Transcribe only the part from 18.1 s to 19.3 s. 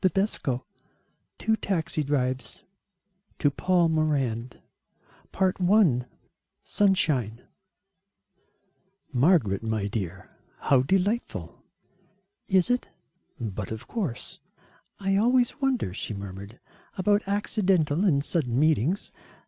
sudden meetings.